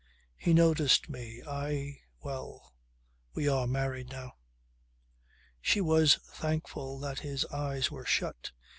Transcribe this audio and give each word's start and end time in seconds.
He 0.35 0.55
noticed 0.55 1.09
me. 1.09 1.43
I 1.47 1.99
well 2.23 2.73
we 3.35 3.47
are 3.47 3.67
married 3.67 4.09
now." 4.09 4.33
She 5.61 5.79
was 5.79 6.15
thankful 6.25 6.97
that 7.01 7.19
his 7.19 7.45
eyes 7.53 7.91
were 7.91 8.07
shut. 8.07 8.49